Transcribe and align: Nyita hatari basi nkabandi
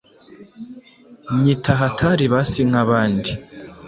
Nyita 1.41 1.71
hatari 1.81 2.25
basi 2.33 2.61
nkabandi 2.69 3.31